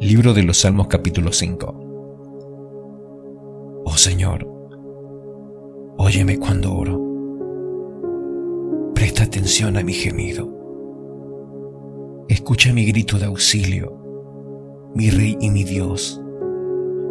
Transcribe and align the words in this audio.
Libro 0.00 0.32
de 0.32 0.44
los 0.44 0.58
Salmos 0.58 0.86
capítulo 0.86 1.32
5 1.32 1.74
Oh 3.84 3.96
Señor, 3.96 4.46
óyeme 5.98 6.38
cuando 6.38 6.72
oro. 6.72 7.02
Presta 8.94 9.24
atención 9.24 9.76
a 9.76 9.82
mi 9.82 9.92
gemido. 9.92 10.48
Escucha 12.28 12.72
mi 12.72 12.84
grito 12.84 13.18
de 13.18 13.24
auxilio, 13.24 13.92
mi 14.94 15.10
Rey 15.10 15.36
y 15.40 15.50
mi 15.50 15.64
Dios, 15.64 16.22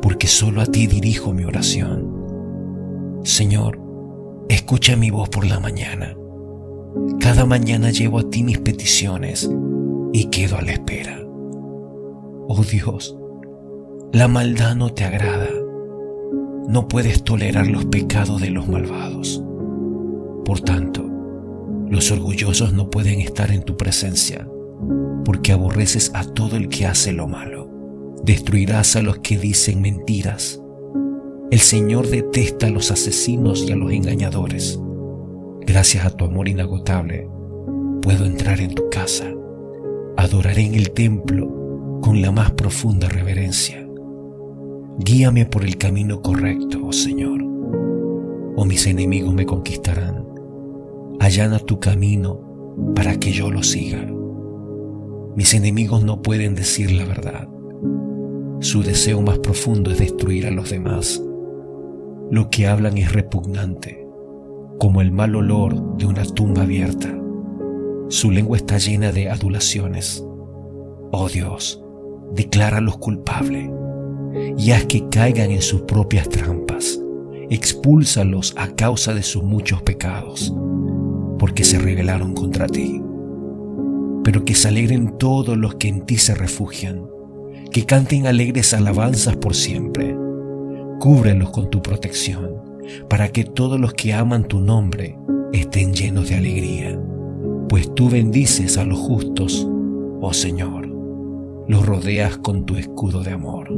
porque 0.00 0.26
solo 0.26 0.62
a 0.62 0.66
ti 0.66 0.86
dirijo 0.86 1.34
mi 1.34 1.44
oración. 1.44 3.20
Señor, 3.24 3.78
escucha 4.48 4.96
mi 4.96 5.10
voz 5.10 5.28
por 5.28 5.44
la 5.44 5.60
mañana. 5.60 6.16
Cada 7.20 7.44
mañana 7.44 7.90
llevo 7.90 8.20
a 8.20 8.30
ti 8.30 8.42
mis 8.42 8.56
peticiones 8.58 9.50
y 10.14 10.30
quedo 10.30 10.56
a 10.56 10.62
la 10.62 10.72
espera. 10.72 11.19
Oh 12.52 12.64
Dios, 12.64 13.16
la 14.12 14.26
maldad 14.26 14.74
no 14.74 14.92
te 14.92 15.04
agrada. 15.04 15.46
No 16.66 16.88
puedes 16.88 17.22
tolerar 17.22 17.68
los 17.68 17.84
pecados 17.84 18.40
de 18.40 18.50
los 18.50 18.66
malvados. 18.66 19.40
Por 20.44 20.60
tanto, 20.60 21.08
los 21.88 22.10
orgullosos 22.10 22.72
no 22.72 22.90
pueden 22.90 23.20
estar 23.20 23.52
en 23.52 23.62
tu 23.62 23.76
presencia, 23.76 24.48
porque 25.24 25.52
aborreces 25.52 26.10
a 26.12 26.24
todo 26.24 26.56
el 26.56 26.68
que 26.68 26.86
hace 26.86 27.12
lo 27.12 27.28
malo. 27.28 27.70
Destruirás 28.24 28.96
a 28.96 29.02
los 29.02 29.20
que 29.20 29.38
dicen 29.38 29.80
mentiras. 29.80 30.60
El 31.52 31.60
Señor 31.60 32.08
detesta 32.08 32.66
a 32.66 32.70
los 32.70 32.90
asesinos 32.90 33.64
y 33.64 33.70
a 33.70 33.76
los 33.76 33.92
engañadores. 33.92 34.76
Gracias 35.60 36.04
a 36.04 36.10
tu 36.10 36.24
amor 36.24 36.48
inagotable, 36.48 37.28
puedo 38.02 38.24
entrar 38.24 38.60
en 38.60 38.74
tu 38.74 38.90
casa. 38.90 39.26
Adoraré 40.16 40.62
en 40.62 40.74
el 40.74 40.90
templo 40.90 41.59
con 42.00 42.20
la 42.20 42.32
más 42.32 42.52
profunda 42.52 43.08
reverencia. 43.08 43.86
Guíame 44.98 45.46
por 45.46 45.64
el 45.64 45.76
camino 45.76 46.20
correcto, 46.20 46.78
oh 46.84 46.92
Señor, 46.92 47.42
o 48.56 48.64
mis 48.64 48.86
enemigos 48.86 49.34
me 49.34 49.46
conquistarán. 49.46 50.26
Allana 51.20 51.58
tu 51.58 51.78
camino 51.78 52.40
para 52.94 53.18
que 53.18 53.32
yo 53.32 53.50
lo 53.50 53.62
siga. 53.62 54.06
Mis 55.36 55.54
enemigos 55.54 56.02
no 56.02 56.22
pueden 56.22 56.54
decir 56.54 56.90
la 56.92 57.04
verdad. 57.04 57.48
Su 58.60 58.82
deseo 58.82 59.22
más 59.22 59.38
profundo 59.38 59.90
es 59.90 59.98
destruir 59.98 60.46
a 60.46 60.50
los 60.50 60.70
demás. 60.70 61.22
Lo 62.30 62.50
que 62.50 62.66
hablan 62.66 62.98
es 62.98 63.12
repugnante, 63.12 64.06
como 64.78 65.00
el 65.00 65.12
mal 65.12 65.34
olor 65.34 65.96
de 65.96 66.06
una 66.06 66.24
tumba 66.24 66.62
abierta. 66.62 67.08
Su 68.08 68.30
lengua 68.30 68.56
está 68.56 68.78
llena 68.78 69.12
de 69.12 69.30
adulaciones. 69.30 70.24
Oh 71.12 71.28
Dios, 71.28 71.79
decláralos 72.34 72.98
culpables 72.98 73.70
y 74.56 74.70
haz 74.72 74.84
que 74.86 75.08
caigan 75.08 75.50
en 75.50 75.62
sus 75.62 75.82
propias 75.82 76.28
trampas. 76.28 77.00
Expúlsalos 77.50 78.54
a 78.56 78.68
causa 78.68 79.12
de 79.12 79.22
sus 79.22 79.42
muchos 79.42 79.82
pecados, 79.82 80.54
porque 81.38 81.64
se 81.64 81.78
rebelaron 81.78 82.34
contra 82.34 82.66
ti. 82.66 83.02
Pero 84.22 84.44
que 84.44 84.54
se 84.54 84.68
alegren 84.68 85.18
todos 85.18 85.56
los 85.56 85.74
que 85.74 85.88
en 85.88 86.06
ti 86.06 86.16
se 86.18 86.34
refugian, 86.34 87.06
que 87.72 87.84
canten 87.86 88.26
alegres 88.26 88.72
alabanzas 88.72 89.36
por 89.36 89.54
siempre. 89.54 90.16
Cúbrelos 91.00 91.50
con 91.50 91.70
tu 91.70 91.82
protección, 91.82 92.50
para 93.08 93.30
que 93.30 93.44
todos 93.44 93.80
los 93.80 93.94
que 93.94 94.12
aman 94.12 94.44
tu 94.44 94.60
nombre 94.60 95.18
estén 95.52 95.92
llenos 95.92 96.28
de 96.28 96.36
alegría, 96.36 97.00
pues 97.68 97.92
tú 97.94 98.10
bendices 98.10 98.78
a 98.78 98.84
los 98.84 98.98
justos, 98.98 99.66
oh 100.20 100.32
Señor 100.32 100.89
los 101.70 101.86
rodeas 101.86 102.36
con 102.38 102.66
tu 102.66 102.74
escudo 102.74 103.22
de 103.22 103.30
amor. 103.30 103.68